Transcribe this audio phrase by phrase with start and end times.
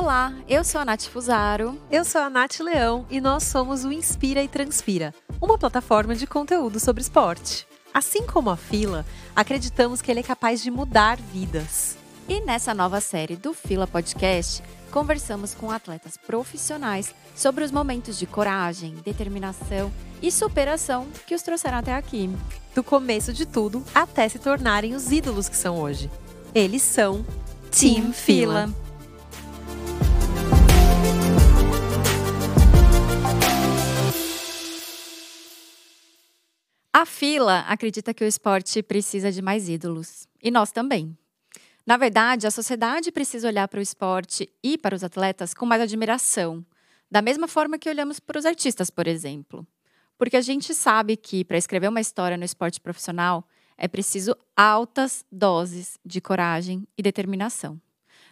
[0.00, 1.78] Olá, eu sou a Nath Fusaro.
[1.90, 6.26] Eu sou a Nath Leão e nós somos o Inspira e Transpira, uma plataforma de
[6.26, 7.66] conteúdo sobre esporte.
[7.92, 9.04] Assim como a Fila,
[9.36, 11.98] acreditamos que ele é capaz de mudar vidas.
[12.26, 18.24] E nessa nova série do Fila Podcast, conversamos com atletas profissionais sobre os momentos de
[18.24, 19.92] coragem, determinação
[20.22, 22.30] e superação que os trouxeram até aqui.
[22.74, 26.10] Do começo de tudo até se tornarem os ídolos que são hoje.
[26.54, 27.22] Eles são
[27.70, 28.72] Team Fila.
[36.92, 40.26] A fila acredita que o esporte precisa de mais ídolos.
[40.42, 41.16] E nós também.
[41.86, 45.80] Na verdade, a sociedade precisa olhar para o esporte e para os atletas com mais
[45.80, 46.66] admiração,
[47.08, 49.64] da mesma forma que olhamos para os artistas, por exemplo.
[50.18, 53.46] Porque a gente sabe que para escrever uma história no esporte profissional
[53.78, 57.80] é preciso altas doses de coragem e determinação.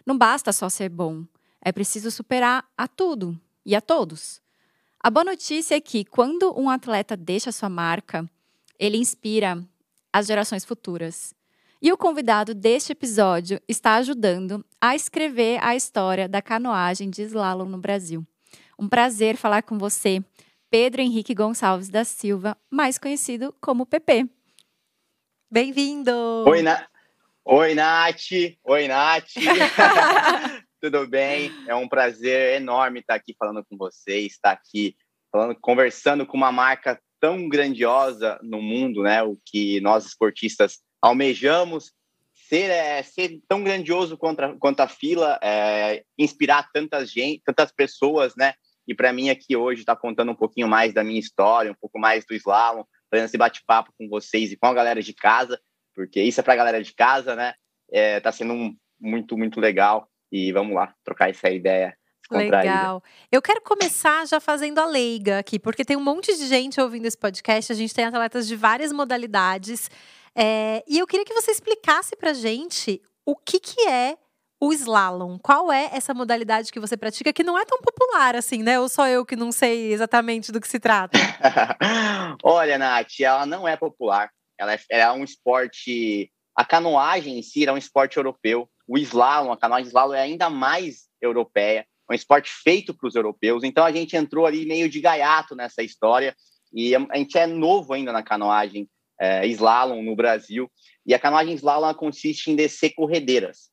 [0.05, 1.23] Não basta só ser bom,
[1.61, 4.41] é preciso superar a tudo e a todos.
[4.99, 8.29] A boa notícia é que quando um atleta deixa sua marca,
[8.79, 9.61] ele inspira
[10.11, 11.35] as gerações futuras.
[11.81, 17.65] E o convidado deste episódio está ajudando a escrever a história da canoagem de slalom
[17.65, 18.25] no Brasil.
[18.77, 20.23] Um prazer falar com você,
[20.69, 24.27] Pedro Henrique Gonçalves da Silva, mais conhecido como PP.
[25.51, 26.11] Bem-vindo!
[26.47, 26.87] Oi, Na...
[27.45, 28.29] Oi, Nath!
[28.63, 29.33] Oi, Nath!
[30.81, 31.51] Tudo bem?
[31.67, 34.95] É um prazer enorme estar aqui falando com vocês, estar aqui
[35.31, 39.21] falando, conversando com uma marca tão grandiosa no mundo, né?
[39.23, 41.91] O que nós esportistas almejamos
[42.33, 47.71] ser, é, ser tão grandioso quanto a, quanto a fila, é, inspirar tantas gente, tantas
[47.71, 48.53] pessoas, né?
[48.87, 51.99] E para mim aqui hoje está contando um pouquinho mais da minha história, um pouco
[51.99, 55.59] mais do slalom, fazendo esse bate-papo com vocês e com a galera de casa,
[55.95, 57.53] porque isso é para a galera de casa, né?
[57.91, 60.09] É, tá sendo um, muito, muito legal.
[60.31, 61.95] E vamos lá, trocar essa ideia
[62.31, 63.03] Legal.
[63.31, 67.05] Eu quero começar já fazendo a leiga aqui, porque tem um monte de gente ouvindo
[67.05, 67.71] esse podcast.
[67.71, 69.89] A gente tem atletas de várias modalidades.
[70.35, 74.17] É, e eu queria que você explicasse pra gente o que, que é
[74.61, 75.39] o slalom.
[75.39, 78.79] Qual é essa modalidade que você pratica que não é tão popular assim, né?
[78.79, 81.17] Ou só eu que não sei exatamente do que se trata?
[82.43, 84.29] Olha, Nath, ela não é popular.
[84.57, 86.31] Ela é, ela é um esporte.
[86.55, 88.69] A canoagem em si é um esporte europeu.
[88.87, 93.63] O slalom, a canoagem slalom é ainda mais europeia um esporte feito para os europeus.
[93.63, 96.35] Então a gente entrou ali meio de gaiato nessa história
[96.73, 98.89] e a gente é novo ainda na canoagem
[99.19, 100.71] é, slalom no Brasil.
[101.05, 103.69] E a canoagem slalom consiste em descer corredeiras.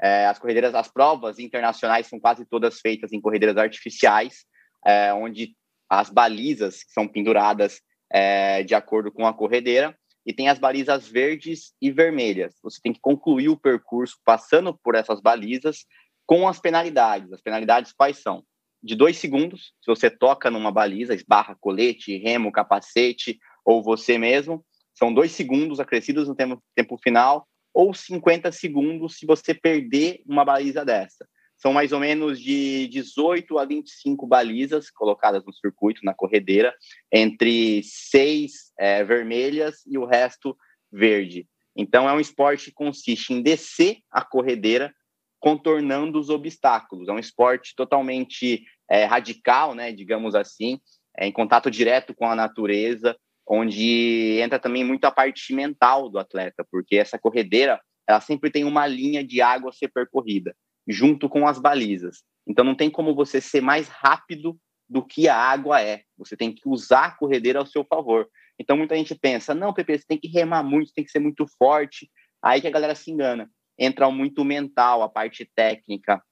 [0.00, 4.44] É, as corredeiras, as provas internacionais são quase todas feitas em corredeiras artificiais,
[4.84, 5.54] é, onde
[5.88, 7.80] as balizas são penduradas
[8.10, 12.54] é, de acordo com a corredeira e tem as balizas verdes e vermelhas.
[12.62, 15.84] Você tem que concluir o percurso passando por essas balizas
[16.30, 17.32] com as penalidades.
[17.32, 18.44] As penalidades quais são?
[18.80, 24.64] De dois segundos, se você toca numa baliza, esbarra colete, remo, capacete, ou você mesmo,
[24.94, 30.44] são dois segundos acrescidos no tempo, tempo final, ou 50 segundos se você perder uma
[30.44, 31.26] baliza dessa.
[31.56, 36.72] São mais ou menos de 18 a 25 balizas colocadas no circuito, na corredeira,
[37.12, 40.56] entre seis é, vermelhas e o resto
[40.92, 41.48] verde.
[41.74, 44.94] Então, é um esporte que consiste em descer a corredeira
[45.40, 47.08] contornando os obstáculos.
[47.08, 50.78] É um esporte totalmente é, radical, né, digamos assim,
[51.16, 53.16] é, em contato direto com a natureza,
[53.48, 58.64] onde entra também muito a parte mental do atleta, porque essa corredeira ela sempre tem
[58.64, 60.54] uma linha de água a ser percorrida,
[60.86, 62.22] junto com as balizas.
[62.46, 64.58] Então não tem como você ser mais rápido
[64.88, 66.02] do que a água é.
[66.18, 68.28] Você tem que usar a corredeira ao seu favor.
[68.58, 71.46] Então muita gente pensa, não, Pepe, você tem que remar muito, tem que ser muito
[71.58, 72.10] forte.
[72.42, 73.48] Aí que a galera se engana
[73.80, 76.22] entra muito mental, a parte técnica,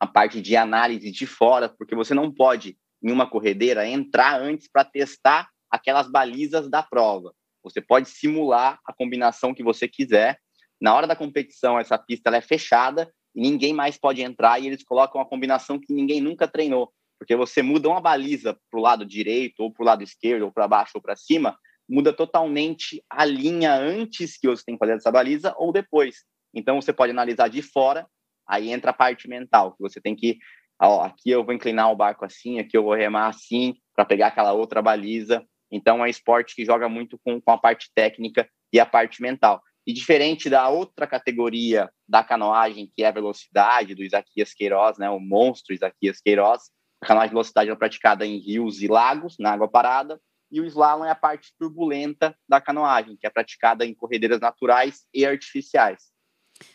[0.00, 4.66] a parte de análise de fora, porque você não pode, em uma corredeira, entrar antes
[4.66, 7.34] para testar aquelas balizas da prova.
[7.62, 10.38] Você pode simular a combinação que você quiser.
[10.80, 14.82] Na hora da competição, essa pista é fechada e ninguém mais pode entrar e eles
[14.82, 16.90] colocam a combinação que ninguém nunca treinou.
[17.18, 20.52] Porque você muda uma baliza para o lado direito, ou para o lado esquerdo, ou
[20.52, 24.94] para baixo, ou para cima, muda totalmente a linha antes que você tem que fazer
[24.94, 26.24] essa baliza ou depois.
[26.56, 28.08] Então você pode analisar de fora,
[28.48, 30.38] aí entra a parte mental, que você tem que,
[30.80, 34.28] ó, aqui eu vou inclinar o barco assim, aqui eu vou remar assim, para pegar
[34.28, 35.46] aquela outra baliza.
[35.70, 39.62] Então é esporte que joga muito com, com a parte técnica e a parte mental.
[39.86, 45.10] E diferente da outra categoria da canoagem, que é a velocidade, do Isaquias Queiroz, né,
[45.10, 46.70] o monstro Isaquias Queiroz,
[47.02, 50.18] a canoagem de velocidade é praticada em rios e lagos, na água parada,
[50.50, 55.04] e o slalom é a parte turbulenta da canoagem, que é praticada em corredeiras naturais
[55.12, 56.15] e artificiais.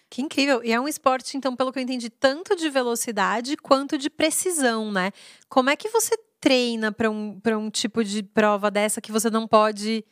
[0.09, 0.61] Que incrível.
[0.63, 4.91] E é um esporte, então, pelo que eu entendi, tanto de velocidade quanto de precisão,
[4.91, 5.11] né?
[5.47, 9.47] Como é que você treina para um, um tipo de prova dessa que você não
[9.47, 10.03] pode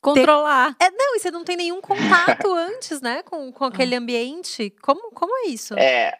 [0.00, 0.74] controlar?
[0.76, 0.86] Ter...
[0.86, 4.70] É, não, e você não tem nenhum contato antes, né, com, com aquele ambiente.
[4.82, 5.72] Como, como é isso?
[5.78, 6.18] É,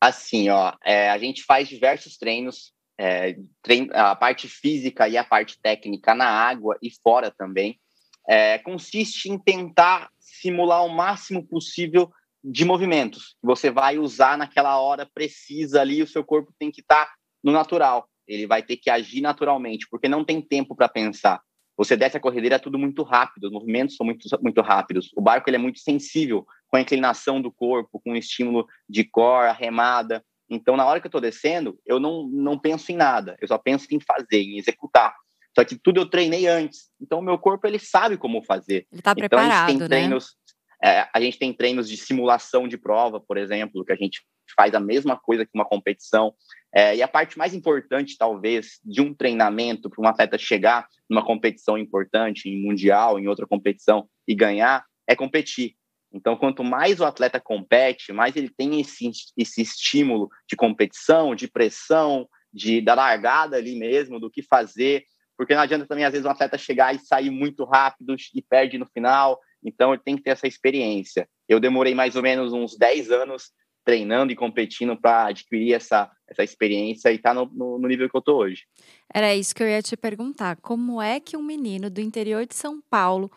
[0.00, 3.90] assim, ó, é, a gente faz diversos treinos, é, trein...
[3.92, 7.78] a parte física e a parte técnica na água e fora também.
[8.28, 12.10] É, consiste em tentar simular o máximo possível
[12.42, 16.80] de movimentos que você vai usar naquela hora precisa ali, o seu corpo tem que
[16.80, 17.12] estar tá
[17.42, 18.08] no natural.
[18.26, 21.40] Ele vai ter que agir naturalmente, porque não tem tempo para pensar.
[21.76, 25.10] Você desce a corredeira, é tudo muito rápido, os movimentos são muito, muito rápidos.
[25.14, 29.04] O barco ele é muito sensível com a inclinação do corpo, com o estímulo de
[29.04, 30.24] core, a remada.
[30.48, 33.58] Então, na hora que eu estou descendo, eu não, não penso em nada, eu só
[33.58, 35.14] penso em fazer, em executar.
[35.56, 36.90] Só que tudo eu treinei antes.
[37.00, 38.86] Então, o meu corpo ele sabe como fazer.
[38.92, 39.86] Ele está preparado, então, a gente tem né?
[39.88, 40.36] treinos,
[40.84, 44.20] é, a gente tem treinos de simulação de prova, por exemplo, que a gente
[44.54, 46.34] faz a mesma coisa que uma competição.
[46.74, 51.24] É, e a parte mais importante, talvez, de um treinamento para um atleta chegar numa
[51.24, 55.74] competição importante, em mundial, em outra competição e ganhar, é competir.
[56.12, 61.48] Então, quanto mais o atleta compete, mais ele tem esse, esse estímulo de competição, de
[61.48, 65.04] pressão, de da largada ali mesmo, do que fazer,
[65.36, 68.78] porque não adianta também, às vezes, um atleta chegar e sair muito rápido e perde
[68.78, 71.28] no final, então, ele tem que ter essa experiência.
[71.48, 73.50] Eu demorei mais ou menos uns 10 anos
[73.84, 78.08] treinando e competindo para adquirir essa, essa experiência e estar tá no, no, no, nível
[78.08, 78.64] que eu estou hoje.
[79.12, 80.56] Era isso que eu ia te perguntar.
[80.56, 83.30] Como é que um menino do interior de São Paulo,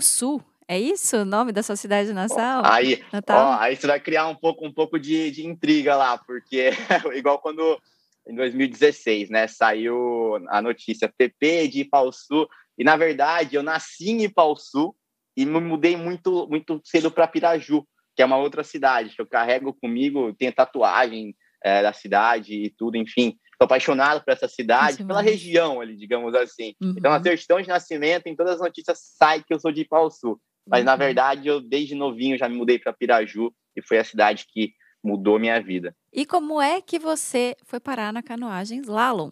[0.00, 2.62] Sul é isso o nome da sua cidade natal?
[2.64, 3.46] Aí, Natal?
[3.46, 6.70] Ó, aí você vai criar um pouco, um pouco de, de intriga lá, porque
[7.14, 7.80] igual quando
[8.28, 12.48] em 2016, né, saiu a notícia PP de Sul
[12.78, 14.94] e na verdade eu nasci em Sul
[15.36, 17.84] e me mudei muito, muito cedo para Piraju,
[18.14, 21.34] que é uma outra cidade que eu carrego comigo, tenho tatuagem
[21.64, 23.36] é, da cidade e tudo, enfim.
[23.52, 26.74] Estou apaixonado por essa cidade, Isso pela região ali, digamos assim.
[26.82, 26.94] Uhum.
[26.98, 30.10] Então, na certidão de nascimento, em todas as notícias sai que eu sou de Pau
[30.10, 30.38] Sul.
[30.66, 30.86] Mas, uhum.
[30.86, 34.72] na verdade, eu desde novinho já me mudei para Piraju e foi a cidade que
[35.02, 35.94] mudou minha vida.
[36.12, 39.30] E como é que você foi parar na canoagem slalom?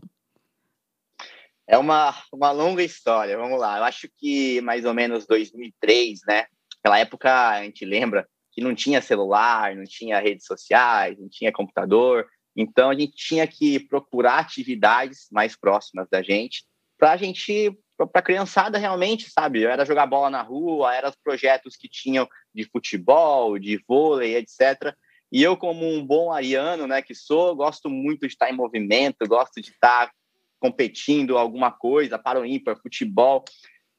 [1.67, 3.79] É uma, uma longa história, vamos lá.
[3.79, 6.47] Eu acho que mais ou menos 2003, né?
[6.79, 11.53] Naquela época, a gente lembra que não tinha celular, não tinha redes sociais, não tinha
[11.53, 12.27] computador.
[12.57, 16.65] Então, a gente tinha que procurar atividades mais próximas da gente
[16.99, 19.65] para a gente, para a criançada realmente, sabe?
[19.65, 24.95] Era jogar bola na rua, eram os projetos que tinham de futebol, de vôlei, etc.
[25.33, 29.29] E eu, como um bom ariano, né, que sou, gosto muito de estar em movimento,
[29.29, 30.11] gosto de estar
[30.59, 33.45] competindo alguma coisa, para o ímpar, futebol.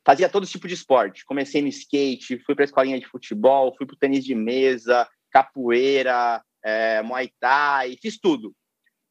[0.05, 1.25] Fazia todo tipo de esporte.
[1.25, 5.07] Comecei no skate, fui para a escolinha de futebol, fui para o tênis de mesa,
[5.31, 8.53] capoeira, é, muay thai, fiz tudo.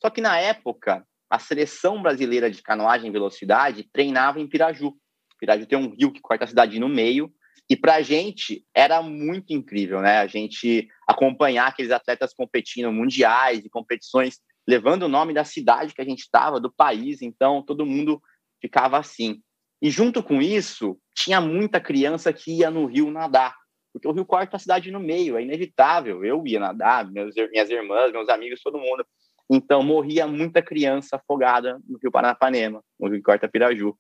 [0.01, 4.95] Só que na época, a seleção brasileira de canoagem velocidade treinava em Piraju.
[5.39, 7.33] Piraju tem um rio que corta a cidade no meio.
[7.71, 10.19] E para a gente era muito incrível, né?
[10.19, 16.03] A gente acompanhar aqueles atletas competindo mundiais e competições levando o nome da cidade que
[16.03, 18.21] a gente estava, do país, então todo mundo
[18.61, 19.41] ficava assim.
[19.81, 23.55] E junto com isso, tinha muita criança que ia no rio nadar,
[23.93, 26.25] porque o rio corta a cidade no meio, é inevitável.
[26.25, 29.05] Eu ia nadar, meus, minhas irmãs, meus amigos, todo mundo.
[29.49, 33.97] Então morria muita criança afogada no rio Paranapanema, no rio corta Piraju.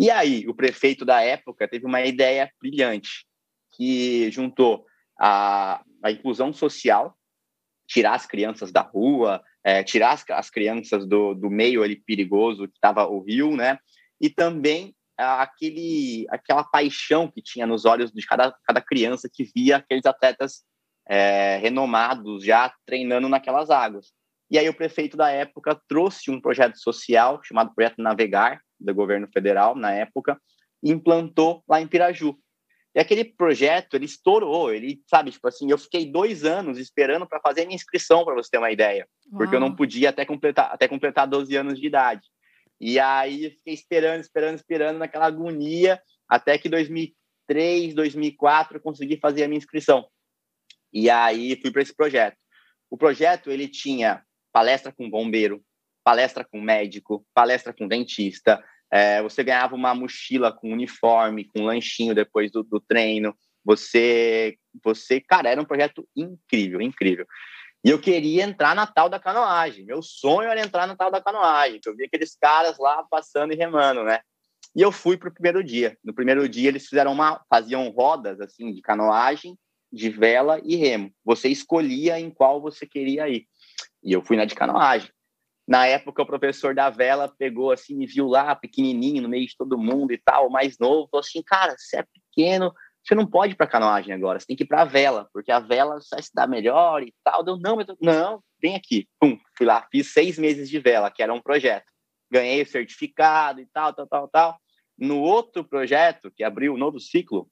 [0.00, 3.26] E aí, o prefeito da época teve uma ideia brilhante,
[3.72, 4.86] que juntou
[5.18, 7.16] a, a inclusão social,
[7.84, 12.68] tirar as crianças da rua, é, tirar as, as, crianças do, do meio ali perigoso
[12.68, 13.76] que estava o rio, né?
[14.20, 19.78] E também aquele, aquela paixão que tinha nos olhos de cada, cada criança que via
[19.78, 20.62] aqueles atletas
[21.08, 24.12] é, renomados já treinando naquelas águas.
[24.48, 29.28] E aí o prefeito da época trouxe um projeto social chamado Projeto Navegar, do governo
[29.32, 30.40] federal na época,
[30.82, 32.38] e implantou lá em Piraju.
[32.94, 37.40] E aquele projeto, ele estourou, ele, sabe, tipo assim, eu fiquei dois anos esperando para
[37.40, 39.38] fazer minha inscrição, para você ter uma ideia, Uau.
[39.38, 42.22] porque eu não podia até completar, até completar 12 anos de idade.
[42.80, 49.44] E aí fiquei esperando, esperando, esperando naquela agonia, até que 2003, 2004 eu consegui fazer
[49.44, 50.08] a minha inscrição.
[50.92, 52.36] E aí fui para esse projeto.
[52.90, 55.62] O projeto, ele tinha palestra com bombeiro,
[56.08, 62.14] palestra com médico, palestra com dentista, é, você ganhava uma mochila com uniforme, com lanchinho
[62.14, 63.36] depois do, do treino.
[63.62, 67.26] Você, você, cara, era um projeto incrível, incrível.
[67.84, 69.84] E eu queria entrar na tal da canoagem.
[69.84, 71.78] Meu sonho era entrar na tal da canoagem.
[71.84, 74.20] Eu vi aqueles caras lá passando e remando, né?
[74.74, 75.94] E eu fui para o primeiro dia.
[76.02, 79.58] No primeiro dia eles fizeram uma, faziam rodas assim de canoagem
[79.92, 81.12] de vela e remo.
[81.22, 83.46] Você escolhia em qual você queria ir.
[84.02, 85.10] E eu fui na de canoagem.
[85.68, 89.54] Na época, o professor da vela pegou assim, me viu lá, pequenininho, no meio de
[89.54, 92.72] todo mundo e tal, mais novo, falou assim: cara, você é pequeno,
[93.04, 95.52] você não pode ir para canoagem agora, você tem que ir para a vela, porque
[95.52, 97.44] a vela vai se dar melhor e tal.
[97.44, 97.94] Deu, não, tô...
[98.00, 99.06] não, vem aqui.
[99.20, 101.92] Pum, fui lá, fiz seis meses de vela, que era um projeto.
[102.30, 104.58] Ganhei o certificado e tal, tal, tal, tal.
[104.96, 107.46] No outro projeto, que abriu um novo ciclo,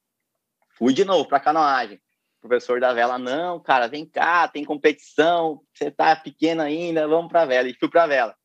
[0.75, 2.01] fui de novo para canoagem.
[2.41, 7.41] Professor da vela, não, cara, vem cá, tem competição, você tá pequeno ainda, vamos para
[7.41, 7.67] a vela.
[7.67, 8.35] E fui para a vela.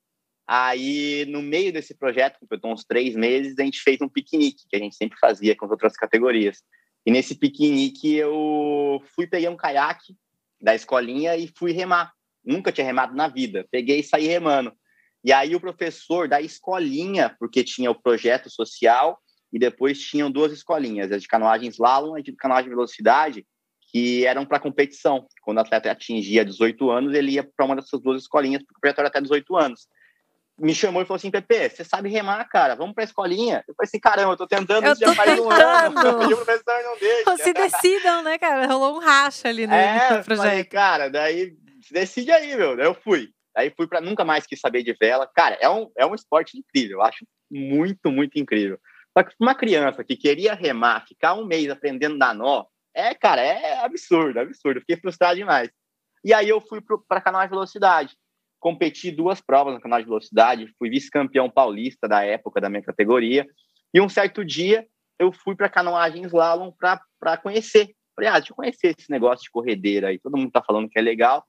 [0.47, 4.77] Aí, no meio desse projeto, completou uns três meses, a gente fez um piquenique, que
[4.77, 6.63] a gente sempre fazia com as outras categorias.
[7.07, 10.17] E nesse piquenique eu fui, peguei um caiaque
[10.61, 12.13] da escolinha e fui remar.
[12.45, 13.67] Nunca tinha remado na vida.
[13.71, 14.73] Peguei e saí remando.
[15.25, 19.19] E aí o professor da escolinha, porque tinha o projeto social
[19.53, 23.47] e depois tinham duas escolinhas, a de canoagem slalom e de canoagem velocidade,
[23.93, 25.27] que eram para competição.
[25.43, 28.81] Quando o atleta atingia 18 anos, ele ia para uma dessas duas escolinhas, porque o
[28.81, 29.87] projeto era até 18 anos
[30.59, 33.65] me chamou e falou assim, Pepe, você sabe remar, cara, vamos pra escolinha.
[33.67, 36.25] Eu falei assim, caramba, eu tô tentando eu isso já faz um ano.
[36.25, 37.37] O professor não deixa.
[37.39, 38.67] Se decidam, né, cara?
[38.67, 40.37] Rolou um racha ali no, é, projeto.
[40.37, 41.55] Falei, cara, daí
[41.91, 42.77] decide aí, meu.
[42.77, 43.31] Daí eu fui.
[43.55, 45.29] Daí fui para nunca mais quis saber de vela.
[45.35, 48.79] Cara, é um, é um esporte incrível, eu acho muito, muito incrível.
[49.17, 53.41] Só que uma criança que queria remar, ficar um mês aprendendo dar nó, é, cara,
[53.41, 54.81] é absurdo, absurdo.
[54.81, 55.71] Fiquei frustrado demais.
[56.25, 58.17] E aí eu fui para canal de velocidade
[58.63, 63.45] competi duas provas no canal de velocidade, fui vice-campeão paulista da época da minha categoria.
[63.93, 64.87] E um certo dia
[65.19, 67.93] eu fui para canoagem slalom para conhecer.
[68.15, 70.97] Falei, ah, deixa eu conhecer esse negócio de corredeira aí, todo mundo tá falando que
[70.97, 71.45] é legal.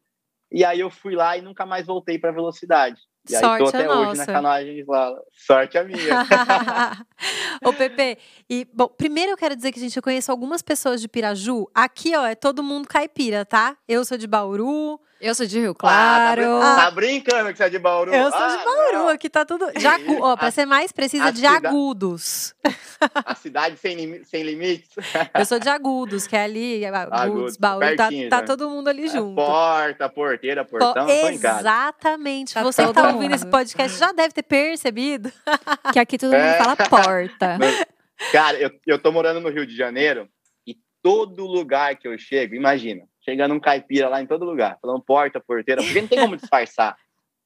[0.51, 3.00] E aí eu fui lá e nunca mais voltei para velocidade.
[3.30, 4.15] E Sorte aí tô até é hoje nossa.
[4.18, 5.20] na canoagem slalom.
[5.32, 5.98] Sorte a minha.
[7.63, 8.18] Ô, Pepe,
[8.50, 11.68] e, bom, primeiro eu quero dizer que, gente, eu conheço algumas pessoas de Piraju.
[11.74, 13.77] Aqui, ó, é todo mundo caipira, tá?
[13.88, 15.00] Eu sou de Bauru.
[15.22, 16.42] Eu sou de Rio Ah, tá, Claro.
[16.42, 18.13] brin- tá brincando que você é de Bauru?
[18.13, 19.08] Eu sou Ah, de Bauru, não.
[19.08, 19.72] aqui tá tudo.
[19.80, 22.53] Jagu, ó, pra A- ser mais precisa, a de cida- Agudos.
[23.25, 24.89] A cidade sem, limi- sem limites.
[25.38, 28.88] Eu sou de Agudos, que é ali, Agudos, Agudos, Bauru, tá, pertinho tá todo mundo
[28.89, 29.36] ali junto.
[29.36, 31.32] Porta, porteira, portão, casa.
[31.32, 32.53] exatamente.
[32.53, 35.32] Tá Você tá ouvindo esse podcast já deve ter percebido.
[35.93, 36.58] Que aqui todo mundo É.
[36.58, 37.58] fala porta.
[38.32, 40.27] Cara, eu, eu tô morando no Rio de Janeiro
[40.67, 45.03] e todo lugar que eu chego, imagina, chegando um caipira lá em todo lugar, falando
[45.03, 46.96] porta, porteira, porque não tem como disfarçar.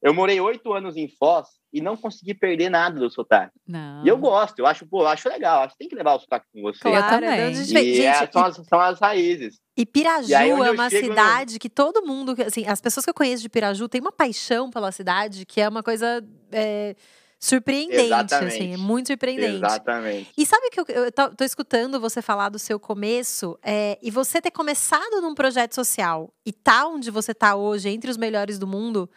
[0.02, 3.52] Eu morei oito anos em Foz e não consegui perder nada do sotaque.
[3.66, 4.04] Não.
[4.04, 6.20] E eu gosto, eu acho, pô, eu acho legal, acho que tem que levar o
[6.20, 6.78] sotaque com você.
[6.80, 7.08] Claro.
[7.16, 7.28] Também.
[7.30, 7.52] é vem.
[7.60, 9.58] E Gente, é, são, as, são as raízes.
[9.76, 13.04] E Piraju E é eu uma chego, eu- cidade que todo mundo, assim, as pessoas
[13.04, 16.94] que eu conheço de Piraju têm uma paixão pela cidade que é uma coisa é,
[17.40, 18.72] surpreendente, assim, Exatamente.
[18.72, 19.56] é muito surpreendente.
[19.56, 20.32] Exatamente.
[20.36, 24.10] E sabe que eu, eu tô, tô escutando você falar do seu começo é, e
[24.10, 28.58] você ter começado num projeto social e tá onde você tá hoje, entre os melhores
[28.58, 29.08] do mundo,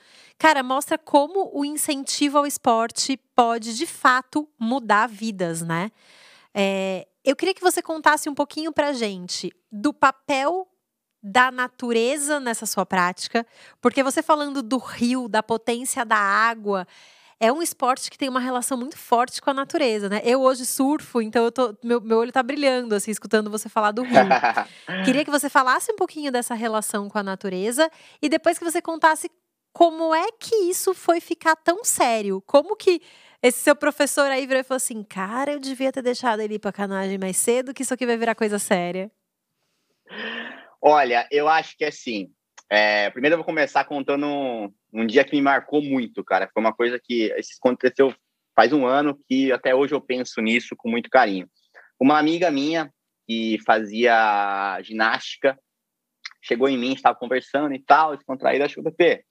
[0.41, 5.91] cara, mostra como o incentivo ao esporte pode, de fato, mudar vidas, né?
[6.51, 10.67] É, eu queria que você contasse um pouquinho pra gente do papel
[11.21, 13.45] da natureza nessa sua prática,
[13.79, 16.87] porque você falando do rio, da potência da água,
[17.39, 20.21] é um esporte que tem uma relação muito forte com a natureza, né?
[20.23, 23.91] Eu hoje surfo, então eu tô, meu, meu olho tá brilhando, assim, escutando você falar
[23.91, 24.15] do rio.
[25.05, 28.81] Queria que você falasse um pouquinho dessa relação com a natureza e depois que você
[28.81, 29.29] contasse
[29.73, 32.41] como é que isso foi ficar tão sério.
[32.45, 33.01] Como que
[33.41, 36.59] esse seu professor aí virou e falou assim: cara, eu devia ter deixado ele ir
[36.59, 39.11] pra canoagem mais cedo, que isso aqui vai virar coisa séria.
[40.81, 42.31] Olha, eu acho que assim.
[42.69, 46.49] é, primeiro eu vou começar contando um, um dia que me marcou muito, cara.
[46.53, 48.13] Foi uma coisa que aconteceu
[48.55, 51.49] faz um ano que até hoje eu penso nisso com muito carinho.
[51.99, 52.91] Uma amiga minha
[53.27, 55.57] que fazia ginástica
[56.41, 59.23] chegou em mim, estava conversando e tal, descontraída, achou, Pepe,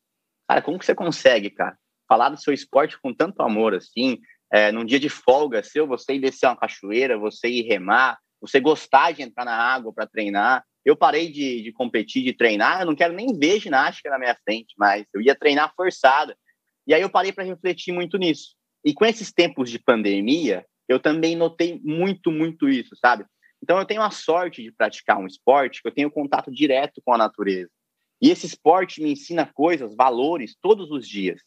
[0.51, 1.79] cara, como que você consegue, cara,
[2.09, 4.19] falar do seu esporte com tanto amor assim,
[4.53, 8.59] é, num dia de folga seu, você ir descer uma cachoeira, você ir remar, você
[8.59, 10.65] gostar de entrar na água para treinar.
[10.85, 14.37] Eu parei de, de competir, de treinar, eu não quero nem ver ginástica na minha
[14.45, 16.37] frente, mas eu ia treinar forçada.
[16.85, 18.57] E aí eu parei para refletir muito nisso.
[18.85, 23.25] E com esses tempos de pandemia, eu também notei muito, muito isso, sabe?
[23.63, 27.15] Então eu tenho a sorte de praticar um esporte que eu tenho contato direto com
[27.15, 27.71] a natureza.
[28.21, 31.41] E esse esporte me ensina coisas, valores, todos os dias.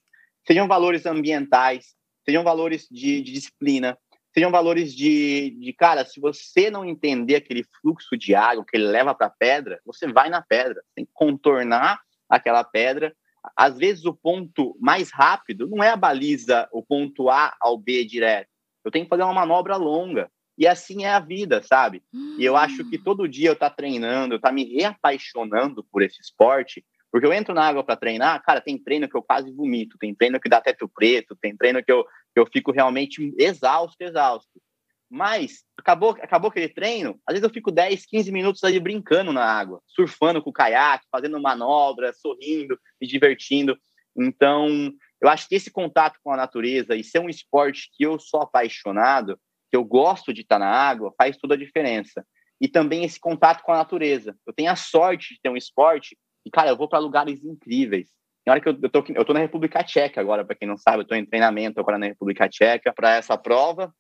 [0.46, 3.98] Sejam valores ambientais, sejam valores de, de disciplina,
[4.34, 8.88] sejam valores de, de, cara, se você não entender aquele fluxo de água que ele
[8.88, 13.16] leva para a pedra, você vai na pedra, tem que contornar aquela pedra.
[13.56, 18.04] Às vezes o ponto mais rápido não é a baliza, o ponto A ao B
[18.04, 18.50] direto.
[18.84, 20.30] Eu tenho que fazer uma manobra longa.
[20.58, 22.04] E assim é a vida, sabe?
[22.38, 26.22] E eu acho que todo dia eu tá treinando, eu tá me reapaixonando por esse
[26.22, 29.98] esporte, porque eu entro na água para treinar, cara, tem treino que eu quase vomito,
[30.00, 34.02] tem treino que dá teto preto, tem treino que eu, que eu fico realmente exausto,
[34.02, 34.62] exausto.
[35.10, 39.46] Mas acabou, acabou aquele treino, às vezes eu fico 10, 15 minutos ali brincando na
[39.46, 43.78] água, surfando com o caiaque, fazendo manobra, sorrindo, me divertindo.
[44.18, 44.92] Então,
[45.22, 48.42] eu acho que esse contato com a natureza e ser um esporte que eu sou
[48.42, 49.40] apaixonado,
[49.74, 52.24] que eu gosto de estar na água, faz toda a diferença.
[52.62, 54.38] E também esse contato com a natureza.
[54.46, 56.16] Eu tenho a sorte de ter um esporte
[56.46, 58.10] e, cara, eu vou para lugares incríveis.
[58.46, 60.78] Tem hora que eu, eu, tô, eu tô na República Tcheca agora, para quem não
[60.78, 63.92] sabe, eu tô em treinamento agora na República Tcheca para essa prova.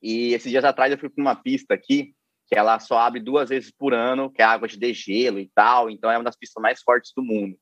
[0.00, 2.14] E esses dias atrás eu fui para uma pista aqui,
[2.46, 5.90] que ela só abre duas vezes por ano, que é água de degelo e tal,
[5.90, 7.58] então é uma das pistas mais fortes do mundo.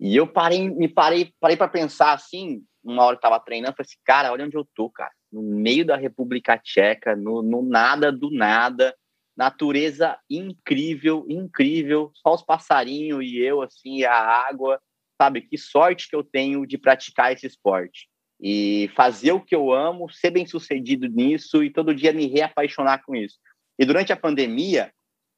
[0.00, 3.86] E eu parei, me parei, parei para pensar assim, uma hora que tava treinando, falei
[3.88, 8.10] assim, cara, olha onde eu tô, cara, no meio da República Tcheca, no, no nada
[8.10, 8.94] do nada,
[9.36, 14.80] natureza incrível, incrível, só os passarinhos e eu assim, a água,
[15.20, 15.42] sabe?
[15.42, 18.08] Que sorte que eu tenho de praticar esse esporte
[18.40, 23.02] e fazer o que eu amo, ser bem sucedido nisso e todo dia me reapaixonar
[23.04, 23.36] com isso.
[23.78, 24.92] E durante a pandemia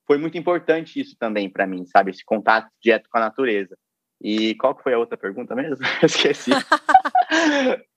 [0.06, 2.10] foi muito importante isso também para mim, sabe?
[2.10, 3.76] Esse contato direto com a natureza.
[4.20, 5.84] E qual que foi a outra pergunta mesmo?
[6.02, 6.50] Esqueci.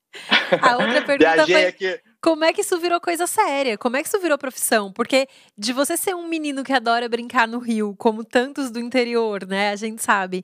[0.62, 2.00] a outra pergunta foi aqui.
[2.22, 3.77] como é que isso virou coisa séria?
[3.77, 4.91] Como é que isso virou profissão?
[4.91, 9.45] Porque de você ser um menino que adora brincar no rio, como tantos do interior,
[9.45, 9.72] né?
[9.72, 10.43] A gente sabe.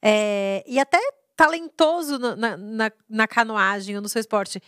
[0.00, 0.98] É, e até
[1.36, 4.60] talentoso na, na, na, canoagem ou no seu esporte,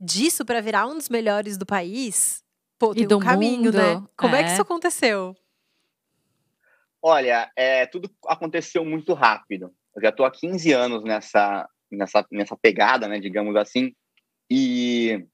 [0.00, 2.42] disso para virar um dos melhores do país,
[2.78, 3.76] pô, tem e um caminho, mundo.
[3.76, 4.02] né?
[4.16, 4.40] Como é.
[4.40, 4.44] é.
[4.44, 5.36] que isso aconteceu?
[7.02, 9.70] Olha, é, tudo aconteceu muito rápido.
[9.94, 13.94] Eu já estou há 15 anos nessa, nessa, nessa pegada, né, digamos assim,
[14.50, 15.24] e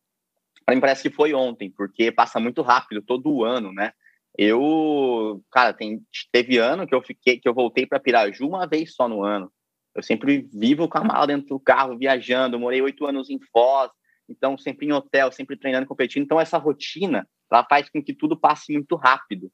[0.64, 3.92] para mim parece que foi ontem, porque passa muito rápido todo ano, né?
[4.38, 8.94] Eu, cara, tem, teve ano que eu fiquei, que eu voltei para Piraju uma vez
[8.94, 9.50] só no ano.
[9.94, 12.58] Eu sempre vivo com a mala dentro do carro, viajando.
[12.58, 13.90] morei oito anos em Foz,
[14.28, 16.22] então sempre em hotel, sempre treinando, competindo.
[16.22, 19.50] Então essa rotina, ela faz com que tudo passe muito rápido.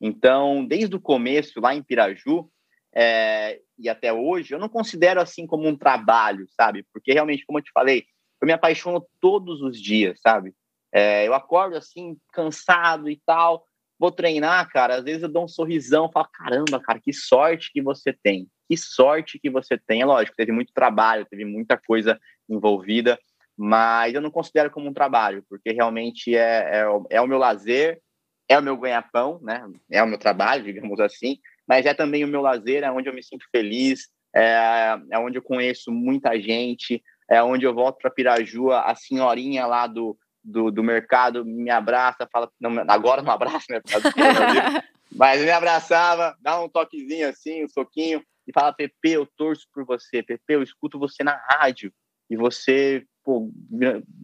[0.00, 2.48] Então, desde o começo, lá em Piraju,
[2.94, 6.84] é, e até hoje, eu não considero assim como um trabalho, sabe?
[6.92, 8.04] Porque realmente, como eu te falei,
[8.40, 10.54] eu me apaixono todos os dias, sabe?
[10.92, 13.64] É, eu acordo assim, cansado e tal,
[13.98, 17.82] vou treinar, cara, às vezes eu dou um sorrisão, falo, caramba, cara, que sorte que
[17.82, 20.02] você tem, que sorte que você tem.
[20.02, 23.18] É lógico, teve muito trabalho, teve muita coisa envolvida,
[23.56, 28.00] mas eu não considero como um trabalho, porque realmente é, é, é o meu lazer,
[28.48, 29.64] é o meu ganha-pão, né?
[29.90, 31.38] É o meu trabalho, digamos assim,
[31.70, 35.38] mas é também o meu lazer, é onde eu me sinto feliz, é, é onde
[35.38, 40.72] eu conheço muita gente, é onde eu volto para Piraju, a senhorinha lá do, do,
[40.72, 43.80] do mercado me abraça, fala, não, agora não abraça, né?
[45.14, 49.84] Mas me abraçava, dá um toquezinho assim, um soquinho, e fala, Pepe, eu torço por
[49.84, 51.92] você, Pepe, eu escuto você na rádio,
[52.28, 53.48] e você, pô,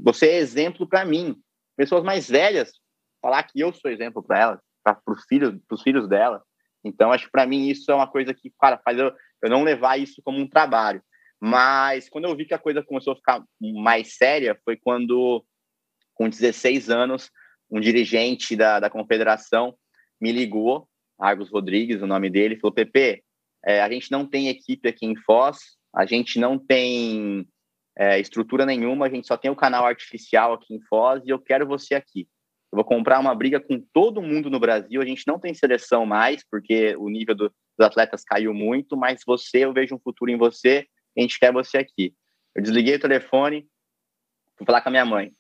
[0.03, 1.41] você é exemplo para mim.
[1.77, 2.73] Pessoas mais velhas,
[3.23, 6.43] falar que eu sou exemplo para elas, para os filhos, os filhos dela.
[6.87, 9.63] Então, acho que para mim isso é uma coisa que, cara, faz eu, eu não
[9.63, 11.03] levar isso como um trabalho.
[11.41, 15.45] Mas quando eu vi que a coisa começou a ficar mais séria, foi quando
[16.15, 17.31] com 16 anos,
[17.71, 19.77] um dirigente da, da confederação
[20.21, 23.23] me ligou, Argos Rodrigues, o nome dele, falou: Pepe,
[23.65, 25.59] é, a gente não tem equipe aqui em Foz,
[25.95, 27.47] a gente não tem
[27.99, 31.39] é, estrutura nenhuma, a gente só tem o canal artificial aqui em Foz e eu
[31.39, 32.29] quero você aqui.
[32.73, 35.01] Eu vou comprar uma briga com todo mundo no Brasil.
[35.01, 39.23] A gente não tem seleção mais, porque o nível do, dos atletas caiu muito, mas
[39.27, 42.15] você, eu vejo um futuro em você, a gente quer você aqui.
[42.55, 43.67] Eu desliguei o telefone,
[44.57, 45.33] fui falar com a minha mãe.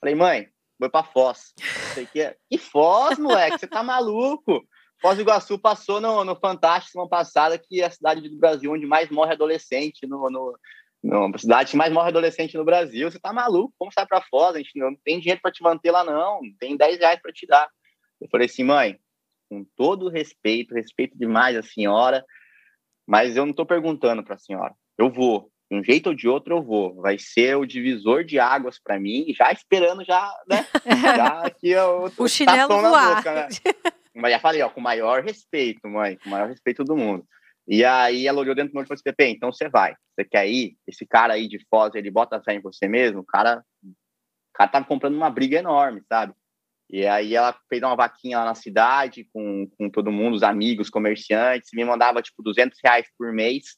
[0.00, 1.52] Falei, mãe, vou para Foz.
[1.94, 3.58] Sei que, que Foz, moleque?
[3.58, 4.62] Você tá maluco?
[5.00, 8.72] Foz do Iguaçu passou no, no Fantástico ano passada, que é a cidade do Brasil
[8.72, 10.58] onde mais morre adolescente no, no,
[11.02, 13.10] no cidade que mais morre adolescente no Brasil.
[13.10, 13.74] Você tá maluco?
[13.78, 14.54] Como sai para Foz?
[14.54, 16.40] A gente não tem dinheiro para te manter lá, não.
[16.58, 17.68] Tem 10 reais para te dar.
[18.20, 18.98] Eu falei assim, mãe,
[19.48, 22.24] com todo respeito, respeito demais a senhora,
[23.06, 24.74] mas eu não estou perguntando para a senhora.
[24.98, 27.00] Eu vou de um jeito ou de outro eu vou.
[27.00, 30.66] Vai ser o divisor de águas para mim, já esperando já, né?
[31.16, 33.16] Já aqui eu, o chinelo voar.
[33.16, 33.48] Boca, né?
[34.14, 37.24] Mas já falei, ó, com o maior respeito, mãe, com o maior respeito do mundo.
[37.70, 39.94] E aí ela olhou dentro do meu olho e falou assim, Pepe, então você vai.
[40.12, 40.76] Você quer ir?
[40.88, 43.20] Esse cara aí de Foz, ele bota fé em você mesmo?
[43.20, 43.92] O cara, o
[44.52, 46.34] cara tava comprando uma briga enorme, sabe?
[46.90, 50.90] E aí ela fez uma vaquinha lá na cidade com, com todo mundo, os amigos,
[50.90, 53.76] comerciantes, me mandava tipo 200 reais por mês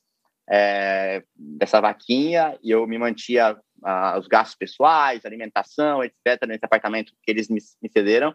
[0.50, 7.12] é, dessa vaquinha e eu me mantia ah, os gastos pessoais, alimentação, etc, nesse apartamento
[7.22, 8.34] que eles me, me cederam.